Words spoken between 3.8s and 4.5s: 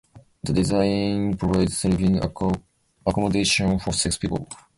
six people.